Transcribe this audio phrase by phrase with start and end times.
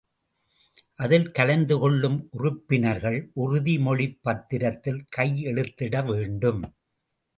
[0.95, 6.61] அதில் கலந்து கொள்ளும் உறுப்பினர்கள் உறுதிமொழிப் பத்திரத்தில் கையெழுத்திட வேண்டும்.